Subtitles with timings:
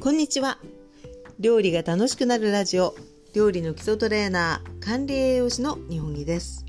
[0.00, 0.58] こんにちは。
[1.40, 2.94] 料理が楽しくなるラジオ
[3.34, 6.64] 料理の基礎トレーナー管理栄養士の日本木です。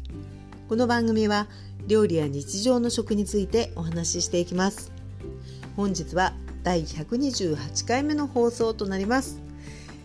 [0.67, 1.47] この番組は
[1.85, 4.91] 料理や日常の食についてお話ししていきます。
[5.75, 9.39] 本日は第128回目の放送となります。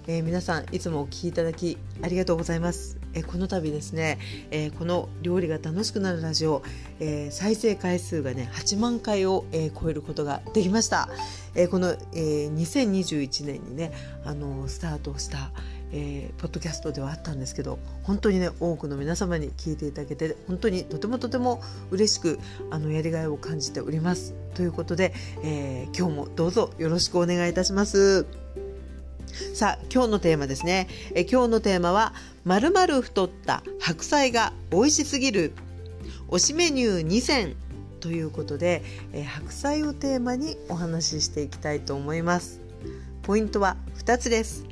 [0.07, 4.19] えー、皆さんいつもお聞きいただきありがとうございます、え、この度ですね、
[4.51, 6.63] え、この料理が楽しくなるラジオ、
[7.01, 11.09] え再生回数がね8万回を、え超えることができました、
[11.55, 13.93] えこの、え2021年にね
[14.25, 15.51] あのスタートした、
[15.97, 24.35] えー、ポッドキャストではあったんですけど本当にね多くの皆様に聞いていただけて本当にとてもとても嬉しくあのやりがいを感じております。
[24.55, 28.27] ということで、えー、今日もどうぞよろしくお願いいたします。
[29.55, 30.89] さあ今日のテーマですね。
[31.15, 32.13] え今日のテーマは
[32.45, 35.53] まるまる太った白菜が美味しすぎる
[36.29, 37.57] 推しメニュー2選
[38.01, 38.83] ということで
[39.15, 42.61] え白菜をテーマにお話ししていきたいと思います。
[43.23, 44.67] ポイントは2つです。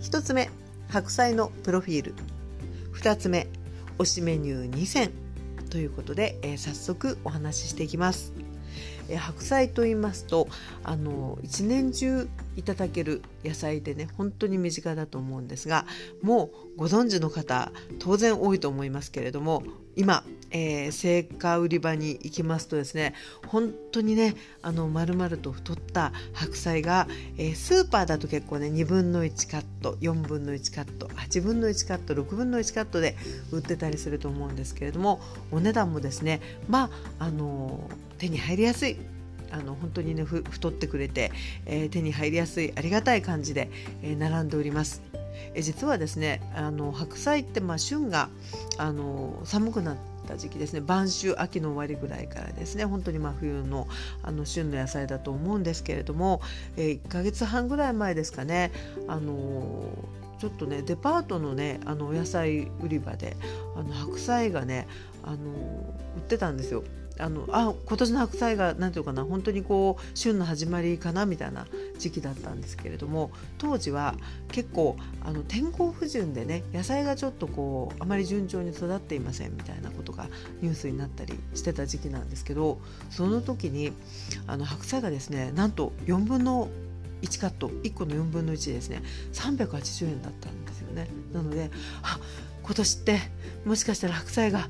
[0.00, 0.48] 1つ目
[0.88, 2.14] 白菜のプロフィール。
[2.94, 3.46] 2つ目
[3.98, 5.10] 推しメニュー2選
[5.68, 8.32] ということで、えー、早速お話ししていきます。
[9.10, 10.48] え白菜と言いますと
[10.84, 15.86] あの一年中いただける野菜でね本当に身近だと思うんですが
[16.22, 19.62] もうご存知の方当然多いと思いますけれども
[19.94, 23.14] 今、えー、青果売り場に行きますとですね
[23.46, 33.16] 本当にねあの丸々と太った白菜が、えー、スーパーだと結構ね2分の1カット4分の1カット8分の1カット6分の1カットで
[33.50, 38.96] 売ってたりすると思うんですけれどもお値段もですねまああの手に入りやすい
[39.52, 41.30] あの本当にね太ってくれて、
[41.66, 43.70] えー、手に入りやすいありがたい感じで、
[44.02, 45.02] えー、並んでおります。
[45.54, 48.28] え実はですねあの白菜ってまあ旬が
[48.78, 53.88] あの寒くなった時期ですね晩秋秋の終わりぐらいからですね本当に真冬の
[54.22, 56.40] あの旬の野菜だと思うんですけれども、
[56.76, 58.72] えー、1ヶ月半ぐらい前ですかね
[59.08, 59.82] あの
[60.38, 63.36] ちょっとねデパートのねあのお野菜売り場で
[63.76, 64.88] あの白菜がね
[65.22, 65.36] あの
[66.16, 66.82] 売ってたんですよ。
[67.18, 71.66] あのあ今年の白菜が何ていうかな本当にこう旬の始まりかなみたいな
[71.98, 74.14] 時期だったんですけれども当時は
[74.50, 80.26] 結構あの天候不順でね野菜がちょっとこうあまり順調に育っていませんみたいなことが
[80.60, 82.78] ニュースになったりしてた時期なんですけど
[83.10, 83.92] その時に
[84.46, 86.68] あの白菜がですねなんと4分の
[87.22, 89.02] 1カット1個の4分の1ですね
[89.32, 91.08] 380円だったんですよね。
[91.32, 91.70] なので
[92.02, 92.18] あ
[92.62, 93.18] 今年って
[93.64, 94.68] もしかしたら白菜が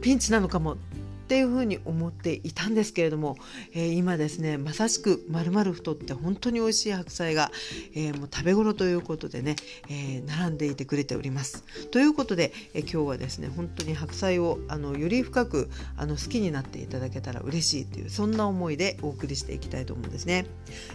[0.00, 0.76] ピンチなのかも
[1.24, 3.36] っていうふうに思っていたんですけれども、
[3.72, 7.50] えー、今ですねまさしくまるまる太って本当に美味しい白菜が、
[7.94, 9.56] えー、もう食べ頃ということでね、
[9.88, 11.64] えー、並んでいてくれております。
[11.90, 20.44] ということで、え今日はですね本当に白菜をあのより深くあの好きになっていただけたら嬉しいというそんな思いでお送りしていきたいと思うんですね。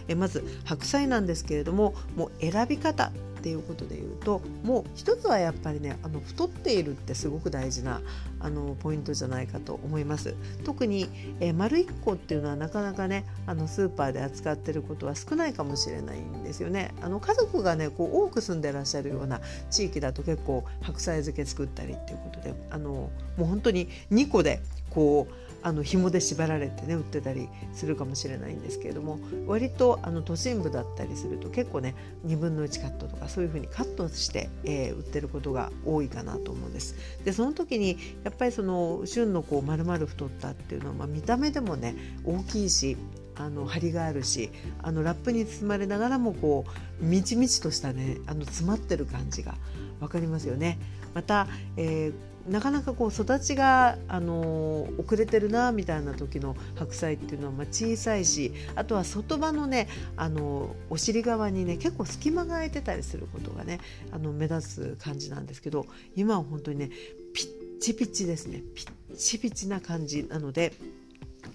[0.06, 8.02] えまず白菜なんですけれどももう選び方っていうことで言うともう一つはやっぱりねあの太っているってすごく大事な
[8.38, 10.34] あのポイントじゃないかと思います。
[10.64, 11.08] 特に、
[11.40, 16.94] えー、丸1個っていうのはなかなかねあのスーパーで扱ってることは少ないかもしれないんですよね。
[17.00, 19.40] あの家族がねこう多く住んでらっしゃるような
[19.70, 31.94] 地域だと結構白菜漬け作ったりっていうことであのもう本当に2個でこうあの紐で縛られてね売ってたりするかもしれないんですけれども割とあの都心部だったりすると結構ね
[32.26, 36.96] 2分の1カットとかそういうふうにカットして、えー、売ってることが多いかなと思うんです。
[37.24, 41.94] でその時にやっぱりその旬のこう丸々太ったっていうのは、まあ、見た目でもね
[42.24, 42.96] 大きいし
[43.36, 44.50] あの張りがあるし
[44.82, 46.64] あのラップに包まれながらもこ
[47.00, 49.54] うみちみちとしたねあの詰まってる感じが
[50.00, 50.78] 分かりますよね。
[51.14, 63.80] また、えーなかなかこう育ちが、あのー、遅れてるなみたいな時の白菜っていうのはまあ小さいしあとは外葉のね、あのー、お尻側にね結構隙間が空いてたりすることがね
[64.10, 65.86] あの目立つ感じなんですけど
[66.16, 66.90] 今は本当にね
[67.34, 68.62] ピッチピチですね。
[68.74, 70.72] ピッチピチな感じなので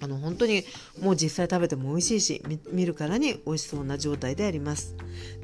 [0.00, 0.64] あの本当に
[1.00, 4.94] もう実際食べても美味しいし見るからに美味しそうな状態であります。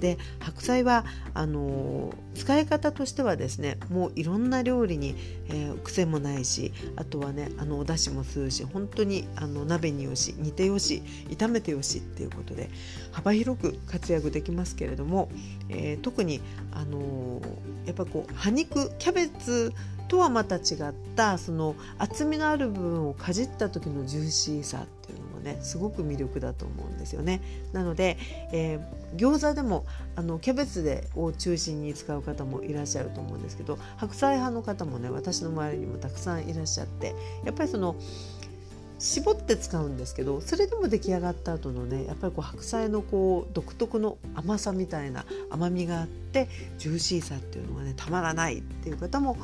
[0.00, 1.04] で白菜は
[1.34, 5.14] あの使い方としてはですねもういろんな料理に、
[5.48, 12.70] えー、癖もないしあとはねあのお出汁も吸うし本当にあの鍋によし煮てよし炒めてよしっていうことで
[13.12, 15.30] 幅広く活躍できますけれども、
[15.68, 16.40] えー、特に
[16.72, 17.40] あの
[17.86, 19.72] やっぱこう葉肉キャベツ
[20.12, 20.62] とはまた違っ
[21.16, 27.40] たその厚みのある部分をかじった時のジューシーさっていうのもねすごく魅力だと思うんですよね。
[27.72, 28.18] なので、
[28.52, 37.14] えー、餃子でもあのキャベツでを中心に使う方もいらっしゃると思うんですけど白菜派の方もね私の周りにもたくさんいらっしゃって
[37.46, 37.96] やっぱりその
[39.02, 46.48] 絞って使うんですけどそれでも出来上がった後のねやっぱりこう白菜のこう独特の甘さみたいな甘みがあって
[46.78, 49.36] ジューシーさっていうのがねたまらないっていう方も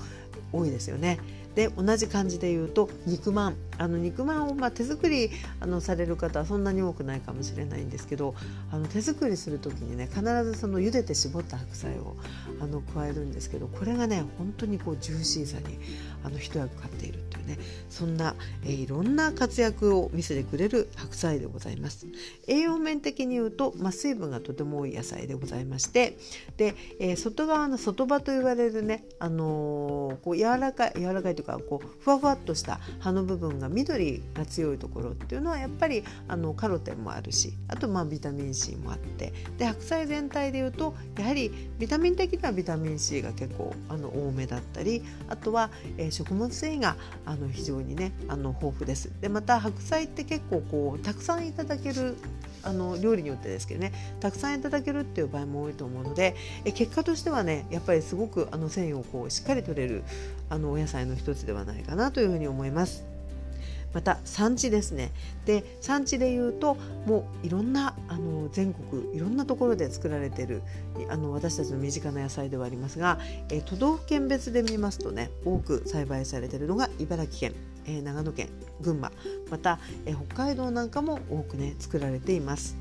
[0.52, 1.18] 多いですよね。
[1.54, 5.30] で同じ感じで言うと肉まんあの肉まんをまあ手作り
[5.60, 8.34] あのされる方はそんなに多くないかもしれないんですけど
[8.70, 12.16] あの手作りする時にね必ずその茹でて絞った白菜を
[12.60, 15.78] あの加えるんですけどこれがね本当にこうジューシーさに
[16.24, 17.58] あの一役買っているっていうね
[17.88, 18.34] そんな、
[18.64, 22.06] えー、いろんな活躍を見せてくれる白菜でございます。
[22.46, 26.18] 栄養面的に言うと、まあ、水分がとても多い野菜でございまして
[26.56, 49.10] で、えー、外側の外葉と言われるね、あのー、こう柔らかい柔らかいというかこうふわふわっとした葉の部分が緑が強いところっていうのはやっぱりあのカロテンもあるしあとまあビタミン C もあってで白菜全体でいうとやはりビタミン的にはビタミン C が結構あの多めだったりあとは、えー、食物繊維があの非常にねあの豊富です。
[49.20, 52.16] でまた白菜って結構こうたくさんいただける
[52.62, 60.02] あの料理によってですけどねたくさんいただけるっていう場合も多いと思うのでえ結果としてはねやっぱりすごくあの繊維をこうしっかり取れる
[60.50, 63.17] あのお野菜の一つではないかなというふうに思います。
[63.92, 65.12] また産地ですね
[65.46, 66.76] で産地でいうと
[67.06, 70.62] もういろんなあの全国いろんなところで作られている
[71.08, 73.18] あの私たちの身近な野菜ではありますが、
[73.50, 77.54] え都道府県別で見ますとね多く栽培されているのが茨城県
[77.86, 78.48] え長野県
[78.80, 79.12] 群馬
[79.50, 82.76] また、え北海道なんかも多くね作られています。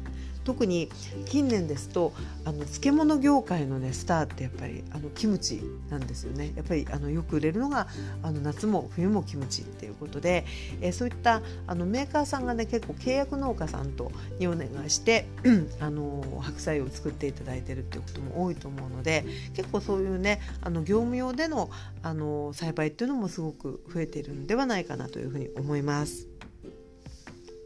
[0.48, 0.90] 特に
[1.26, 2.14] 近年ですと
[2.46, 7.88] あの漬物業界のねスターってやっぱりあのキムチなんですよねやっぱりあのよく売れるのが
[8.24, 10.46] あの夏も冬もキムチっていうことで、
[10.80, 14.10] えー、そういったあのメーカーさんがね結構契約農家さんと
[14.40, 15.26] にお願いして
[15.82, 21.70] あの白菜を作っていただいてるっていうことも多いと思うので結構そういうねあの業務用での
[22.04, 26.30] あの栽培っていうのもすごく増えているんではないかなというふうに思います。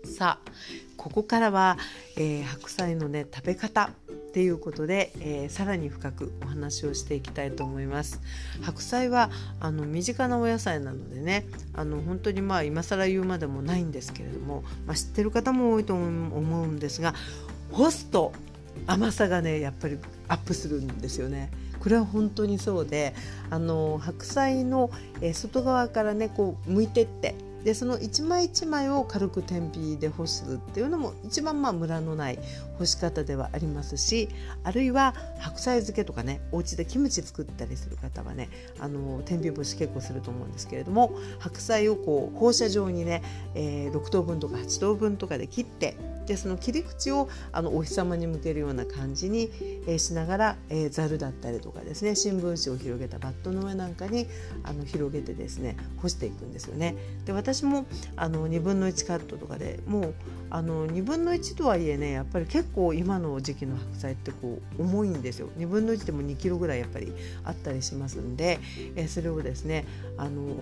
[0.03, 0.51] さあ
[1.01, 1.79] ここからは、
[2.15, 3.89] えー、白菜のね食べ方っ
[4.33, 8.21] ていうことで、えー、さらに深くお話をしていきたいと思います
[8.61, 17.15] 白菜はあの身近なお野菜なのでねあの本当にまあ今更言うまでもないんですけれども、まあ、知ってる方も多いと思うんですが
[17.71, 18.31] 干すと
[18.85, 21.49] 甘さがねやっぱりアップするんですよね。
[21.79, 23.15] これは本当にそうで
[23.49, 27.33] あの白菜の、え外側からねこう剥いてって
[27.63, 32.39] でその一枚一枚を軽く天日で干すっていうのも一番まあムラのない
[32.77, 34.29] 干し方ではありますし
[34.63, 38.49] あるいは白菜漬けとかねお家でキムチ作ったりする方はね
[38.79, 43.21] あの天日干し結構すると思うんですけれども白菜をこう放射状にね、
[43.53, 45.95] えー、6等分とか8等分とかで切って
[46.31, 49.49] でその切り口をあのお日様に向けるような感じに、
[49.85, 50.55] え、しながら
[50.89, 54.27] ざる、だったりとかですね新聞紙を広げたバットの上なんかに
[54.63, 56.95] あの広げてですね干していくんですよね。
[57.25, 57.85] で私も
[58.15, 60.13] あの2分の1カットとかでもう
[60.49, 67.11] あの2分の1とはいえねやっぱり結構今の時期の白菜ってこう重いんですよ2分の1でも2キロぐらいやっぱり
[67.43, 68.59] あったりしますんで、
[68.95, 69.85] え、それをですね
[70.17, 70.55] あの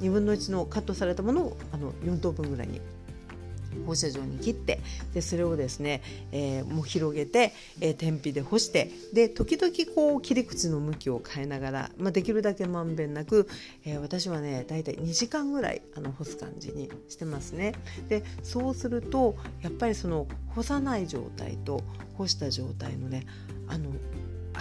[0.00, 2.80] 2分の1のカットされたものをあの4等分ぐらいに
[3.86, 4.80] 放射状に切って
[5.14, 6.02] でそれをですね、
[6.32, 13.48] えー、もう広げて、えー、天日で干してで時々こう切り口の向きを変えながら、まあ、できるだけまんべんなく、
[13.84, 17.74] えー、私はねだいたい2時間ぐらいあの干す感じにしてますね。
[18.08, 21.82] でそうするとやっぱりその干さない状態と
[22.14, 23.26] 干した状態のね
[23.68, 23.90] あの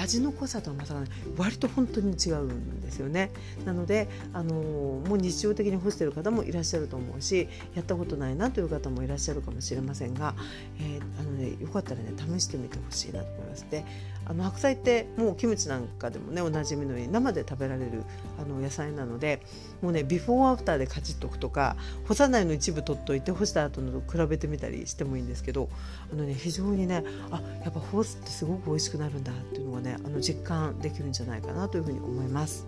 [0.01, 0.95] 味の濃さとはまた、
[1.37, 3.31] 割と本当に違うんですよね。
[3.65, 10.35] なのであのもう日常的に干してる方もいらっしゃると思うしやったことないなという方もいらっしゃるかもしれませんが、
[10.79, 13.65] えー、あのね、よかったらね試してみてほしいなと思います。
[13.69, 13.85] で
[14.25, 18.03] あの白菜ってもうキムチなんかでもねおなじみのように生で食べられる
[18.39, 19.41] あの野菜なので
[19.81, 21.75] もうねビフォーアフターでカチッとくとか
[22.07, 25.69] 干さないの一部取っといて干した後のと比べてみたりしてもいいんですけど
[26.11, 32.65] あのね非常にねあやっぱ干すってすごく美味しくなるんだっていうのがねあの実感できるんじゃないかなというふうに思います。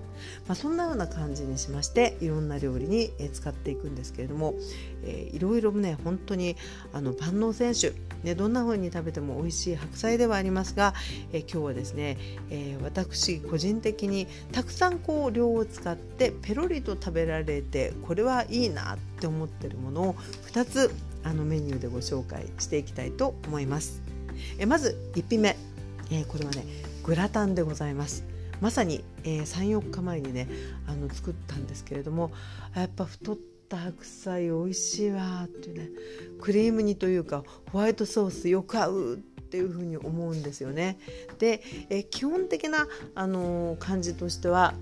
[0.48, 4.54] まあ、そんなような感じにしましていろんな料理に使っていくんですけれども、
[5.04, 6.56] えー、いろいろね本当に
[6.94, 10.94] あの万能選手、ね、どんな風に食べても美味しい白菜ではありますが、
[11.32, 12.18] えー、今日はですね、
[12.50, 20.14] えー、私個人的にたくさんこう量を使ってペロリと食べられてこれはいいなって思ってるものを
[20.54, 24.02] 2つあのメニューでご紹介していきたいと思います。
[24.58, 25.56] えまず1品目、
[26.12, 26.66] えこれはね
[27.04, 28.31] グラタンでございます。
[28.62, 30.48] まさに、えー、34日前にね
[30.88, 32.32] あの作ったんですけれども
[32.76, 33.38] やっぱ太っ
[33.68, 35.90] た白菜美味しいわっていうね
[36.40, 39.18] クリーム煮というかホワイトソースよく合うっ
[39.52, 40.98] ていうふうに思うんですよね。
[41.40, 44.76] で、えー、基本的な、あのー、感じとしては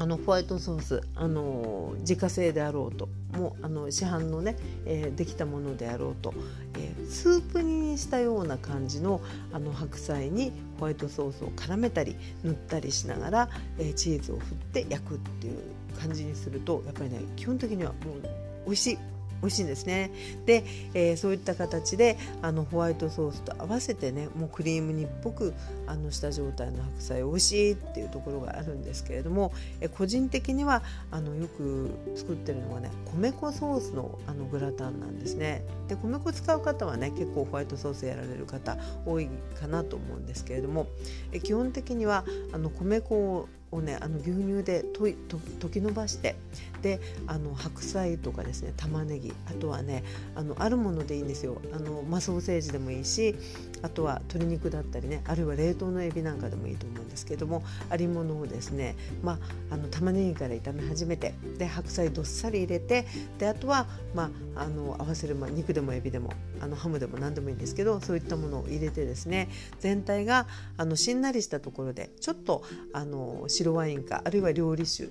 [0.00, 6.32] あのホワイトソースあの自家製であろうともうあの市販のね、えー、できたものであろうと、
[6.78, 9.20] えー、スープ煮にしたような感じの
[9.52, 15.58] あの白菜にホワイトソースを絡めたり塗ったりしながら、えー、チーズを振って焼くっていう
[16.00, 18.22] 感じにするとやっぱりね基本的にはもう
[18.64, 19.19] 美味しい。
[19.42, 20.10] 美味しいんですね。
[20.46, 25.54] で、えー、そういった形であのホワイトソースと合わせてねもうクリーム煮っぽく
[25.86, 35.64] あのした状態の白菜美味しいっていうところがあるんですけれども、えー、個人的にはあのよく作ってるのはね米粉ソースのあのグラタンなんですね。
[35.88, 39.28] で米粉使う方はね結構ホワイトソースやられる方多い
[39.58, 40.86] かなと思うんですけれども、
[41.32, 46.36] えー、基本的にはあの米粉をねあの牛乳でとと溶き伸ばして
[46.82, 51.60] であの白菜とかですね玉ねぎあとはねあのあるものでいいんですよ。
[51.72, 53.36] あの、まあ、ソーセージでもいいし
[53.82, 59.38] あとは鶏肉だったりねあるいは冷凍のエビなんかでもいいと思うんですけどもありものをですね、ま
[59.70, 63.06] あ、あの玉ねぎから炒め始めてで白菜どっさり入れて
[63.38, 70.46] であとは、まあ、あの合わせる、まあ、肉でもエビでもあのハムでも何でもいいんですけどそういったものを入れてですね全体が
[70.76, 75.10] あのしんなりしたところでちょっとあの白ワインかあるいは料理酒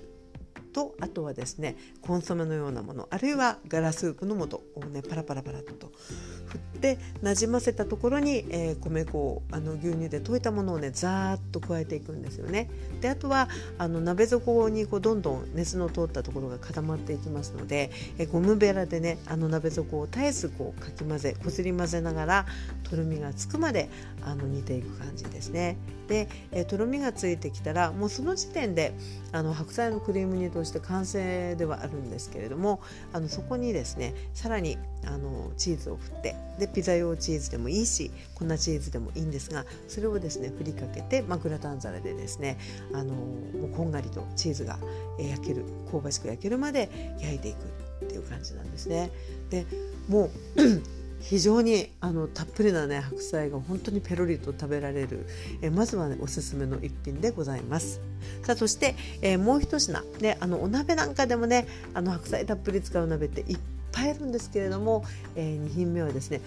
[0.72, 5.92] とあとはですねコンソメのようなものあるいはガラスープの素をねパラパラパラと
[6.46, 12.70] 振ってなじませたところに、えー、米粉をあの牛乳で溶いたものをねザーッと加えていくんですよね。
[13.00, 13.48] であとは
[13.78, 22.46] あの鍋底にこうどんどん熱の通ったところが固まっていきますので、えー、ゴムベラでねあの鍋底を絶えずこうかき混ぜこすり混ぜながら
[22.84, 23.88] とろみがつくまで
[24.22, 25.76] あの煮ていく感じですね。
[26.10, 28.92] で、えー、とろみがついてきたらもうその時点で
[29.30, 32.80] あの白菜のクリーム煮として完成ではあるんですけれども
[33.12, 34.76] あのそこにですねさらに
[35.06, 42.58] あのチーズを振ってでピザ用チーズでもいいし粉チーズでもいいんですがそれをですね振りかけて、まあ、グラタン皿でですね
[42.92, 44.78] あのもうこんがりとチーズが
[45.16, 46.90] 焼ける香ばしく焼けるまで
[47.20, 49.12] 焼いていくっていう感じなんですね。
[49.50, 49.64] で
[50.08, 50.30] もう
[51.20, 55.26] 非常にあのたっぷりなね白菜が本当にペロリと食べられる
[55.62, 58.00] えまずはねおすすめの一品でございます。
[58.42, 60.02] さあそして、えー、もう一品。
[60.20, 63.58] ねあのお鍋なんかでもねあの白菜たっぷり使う鍋っていっ
[63.92, 65.04] ぱいあるんですけれども、
[65.36, 66.40] えー、2品目はですね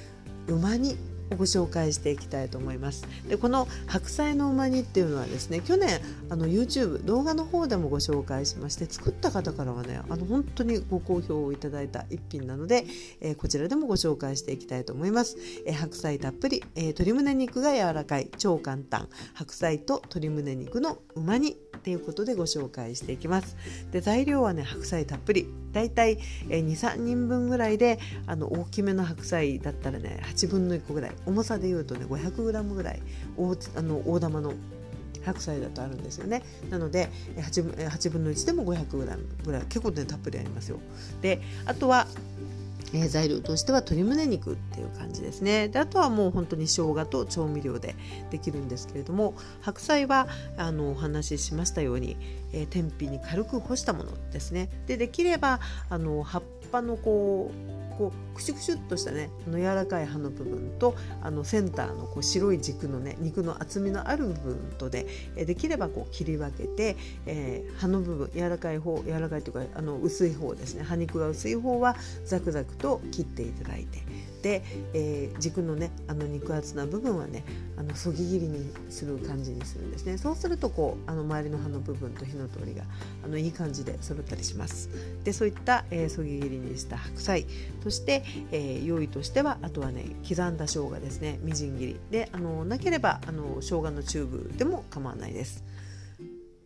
[0.47, 0.97] うま煮。
[1.31, 3.05] ご紹介していきたいと思います。
[3.27, 5.99] でこの白菜のうま煮っていうのはですね去年
[6.29, 12.85] あの YouTube 動画の方でもご紹介しまして作った方からはねあの本当にご好評をいただいた一品なので、
[13.21, 23.57] えー、こちらでもご紹介していきたいと思います、えー、白菜たっぷり、えー、鶏胸肉が柔らかい超簡単白菜と鶏胸肉のうま煮ということでご紹介していきます。
[23.91, 25.47] で材料はね白菜たっぷり。
[25.73, 31.11] だいたい23人分ぐらいであの大きめの白菜だったらね8分の1個ぐらい。
[31.25, 33.01] 重さでいうとね 500g ぐらい
[33.37, 34.53] 大あの大玉の
[35.25, 36.43] 白菜だとあるんですよね。
[36.69, 40.79] なので 8, 8分の1でも 500g ぐらい結構ねたっぷりありますよ。
[41.21, 42.07] であとは
[42.93, 45.67] えー、材料としては鶏胸肉っていう感じですね。
[45.67, 47.95] であとはもう本当に生姜と調味料で
[48.29, 50.27] できるんですけれども白菜は
[50.57, 52.15] あのお話ししましたように、
[52.53, 54.69] えー、天日に軽く干したものですね。
[54.85, 66.95] でできればあの葉っぱのこうこうクシュクシュっとしたねあの柔らかい葉の部分とあのセンターのこう白い軸のね肉の厚みのある部分とで、できればこう切り分けて、
[67.25, 70.83] えー、葉の部分柔らかい方柔らかいというかあの薄い方ですね。
[70.83, 71.95] 葉肉が薄い方は
[72.25, 73.99] ザクザクと切っていただいて、
[74.93, 77.43] えー、軸のねあの肉厚な部分はね
[77.77, 80.17] あのそぎ切りにする感じにするんですね。
[80.17, 82.83] そうするとこうあの周りの葉の部分と火の通りが
[83.23, 84.89] あのいい感じで揃ったりします。
[85.23, 87.45] でそういった、えー、そぎ切りにした白菜。
[87.83, 91.39] そして、えー、用意としてはあとはね刻んだ生姜ですね。
[91.41, 91.99] みじん切り。
[92.11, 95.63] であのなければあの生姜のチューブでも構わないです。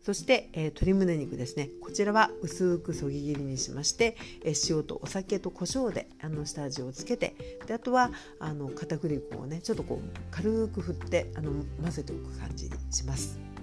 [0.07, 7.35] そして、えー、鶏胸肉ですねこちらは薄くそぎ切りにしまして、えー、塩とお酒と胡椒であの下味をつけて
[7.65, 13.56] であとはあの片栗粉をねちょっとこう軽く振ってあの混ぜておく感じにします。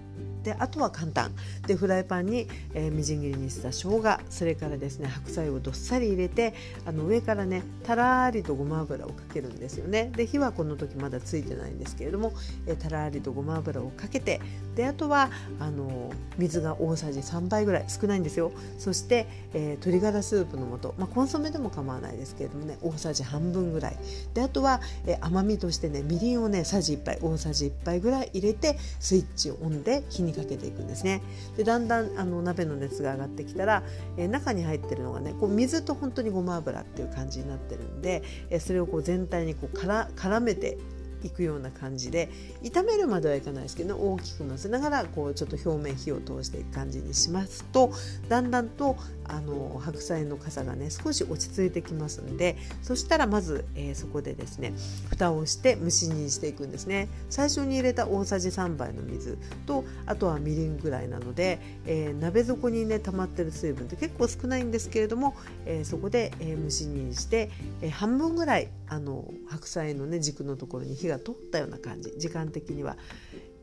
[0.45, 1.33] であとは簡単。
[1.67, 6.55] でフライパンに、えー、みじん切りにした生姜それからですね白菜をどっさり入れて
[6.85, 10.13] あの上からねたらりとごま油をかけるんですよね。
[10.15, 12.35] で火はこの時まだついてないんですけれども、
[12.67, 14.41] えー、たらりとごま油をかけて
[14.77, 18.53] であとはあの水が大さじ3杯ぐらい少ないんですよ。
[18.79, 23.97] そして、えー、鶏ガラスープの素、まあ、コンソメでも構わないですけれどもね大さじ半分ぐらい。
[24.35, 31.23] であとは、えー、甘みとしてねみりんをねさじ1杯大さじ1杯ぐらい入れてスイッチをオンで火にかけていくんですね。
[31.57, 33.83] でだんだんあの鍋の熱が上がってきたら、
[34.17, 40.79] えー、中に入ってるのがねこう水と本当にごま油っていう感じになってるんで、えー、それをこう全体にこうから絡めて
[41.25, 42.31] いくような感じで
[42.63, 47.93] 炒めるまではいかないですけど、大きく混ぜながらこうちょっと表面火を通していく感じにしますと
[48.29, 54.75] だんだんとあの白菜の傘がね少し落ち着いてきますんでそしたらまず、えー、そこでですね
[55.09, 57.09] 蓋をして蒸し煮していくんですね。
[57.31, 65.35] 最初に入れた大さじ3杯の水とあとはみりんぐらいなので、えー、鍋底にね溜まってる水分って結構少ないんですけれども、
[65.67, 67.51] えー、そこで、え蒸し煮にして、
[67.81, 72.97] え半分ぐらいあの白菜のね軸のところに火がが通ったような感じ時間的には。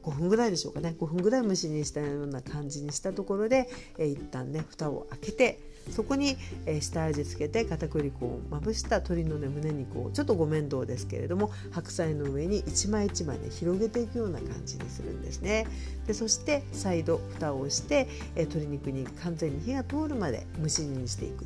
[0.04, 0.96] 5分ぐらいでしょうかね。
[1.00, 15.68] 5分ぐらい蒸し煮したような感じにしたところで、えー、一旦ね蓋を開けてそこに、えー、下味付けて片栗粉をまぶした鶏のね胸肉をちょっとご面倒ですけれども白菜の上に一枚一枚ね広げていくような感じにするんですね。
[16.08, 21.46] でそして再度蓋をして、えー、鶏肉に完全に火が通るまで蒸し煮にしていく。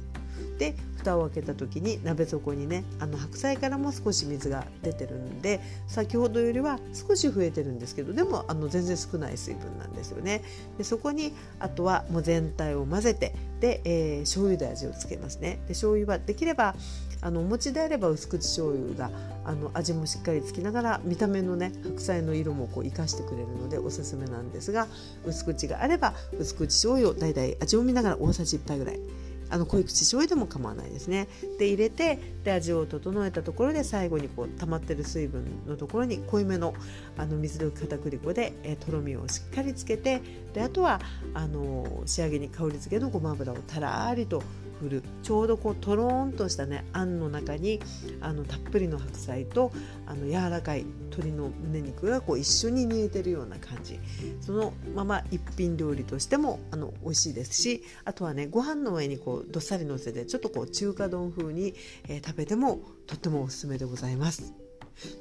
[0.58, 10.42] で蓋を開けた時に鍋底にねあの白菜からも少し水が出てるんで先ほどよりは少し増えてるんですけどでもあの全然少ない水分なんですよね。
[10.78, 15.60] でそこにあとはもう全体を混ぜてで、えー、醤油で味をつけますね。
[15.68, 16.76] で醤油はできれば
[17.22, 19.10] あのお餅であれば薄口醤油が
[19.46, 24.88] あの味もしっかりつきながら見た目のね白菜の色もこう生かしてくれるのでおすすめなんですが
[25.26, 29.00] 薄口があれば薄口醤油をだいたい味を見ながら大さじ1杯ぐらい
[29.50, 31.28] あの濃い口醤油でも構わないですね。
[31.60, 36.74] で入れてで味を整えたところで最後にこう溜まってる水分のところに濃いめの
[37.18, 40.22] あの水溶き片栗粉で、えとろみをしっかりつけて
[40.54, 41.00] であとは
[41.34, 44.42] あの仕上げに香り付けのごま油をたらりと
[44.80, 47.80] 振るちょうどこうとろーんとしたねあんの中に
[48.22, 49.72] あのたっぷりの白菜と
[50.06, 54.00] あの柔らかい鶏の胸肉がこう一緒に煮えてるような感じ
[54.42, 61.74] そのまま一品料理としてもあの美味しいですしあとはねご飯の上にこうどっさりのせてちょっとこう中華丼風に、
[62.08, 64.65] えー、食べてもとってもおすすめでございます。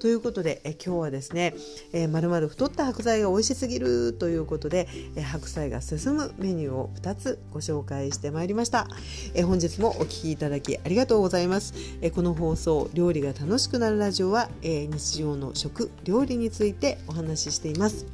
[0.01, 1.55] ということでえ今日はですね、
[1.93, 8.87] えー、まるまる太った白菜が美味しすぎるということで、え白菜が進むメニューを2つご紹介してまいりました、
[9.35, 18.07] え本日もお聴きいただきありがとうございます、えこの放送料理が楽しくなるラジオは、え日常の食料理についてお話ししています、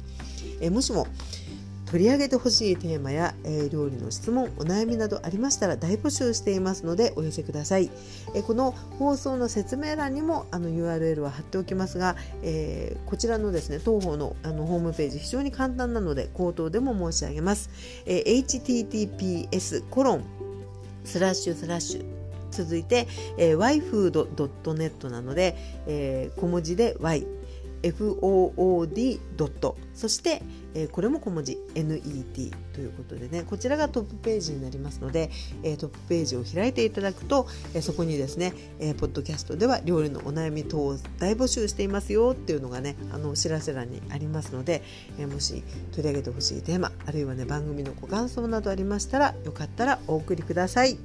[0.59, 1.07] えもしも
[1.91, 7.91] 取り上げてほしいテーマや、えー、料理の質問お悩みなどありましたら大募集していますのでお寄せください、
[8.33, 17.69] えー、この放送の説明欄にもあの URL は貼っておきますが、えー、こちらのですね当方のあのホームページ非常に簡単なので口頭でも申し上げます、
[18.05, 20.23] え https コロン
[21.03, 22.05] スラッシュスラッシュ
[22.51, 27.27] 続いて、えー、yfood.net なので、えー、小文字で y
[27.89, 29.75] food.
[29.93, 30.41] そして、
[30.75, 35.29] えー、これも小文字 NET ということでねこちらがトップページになりますので、
[35.63, 44.83] えー、トップページを開いていただくと、え、そこにですね、えポッドキャストでは料理のお悩み等を大募集していますよっていうのがねあのお知らせ欄にありますので、
[45.19, 50.97] えもし取り上げてほしいテーマあるいはね番組のご感想などありましたらよかったらお送りください。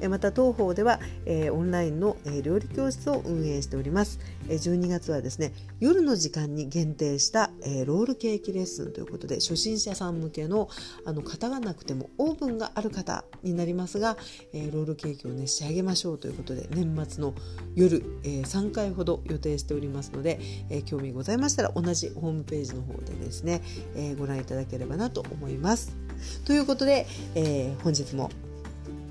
[0.00, 4.18] えまた当方では、えオンラインの、え料理教室を運営しております。
[4.48, 10.68] え12月はですね夜の時間に限定した、えロールケーキレッスンということで初心者さん向けの
[11.04, 14.16] あの型がなくてもオーブンがある方になりますが、
[14.52, 17.34] えー、ロールケーキをね仕上げましょうということで年末の
[17.74, 20.38] 夜、えー、3回ほど予定しておりますので、
[20.70, 23.62] えー、興味ございましたら同じホームページの方でですね、
[23.96, 25.96] えご覧いただければなと思います。
[26.44, 28.30] ということで、え本日も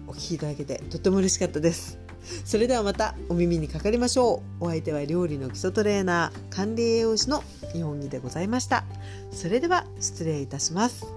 [0.08, 2.07] お聴きいただけてとっても嬉しかったです。
[2.46, 4.66] それではまたお耳にかかりましょう。
[4.66, 8.86] お相手は料理の基礎トレーナー、管理栄養士の日本木でございました。
[9.32, 11.17] それでは失礼いたします。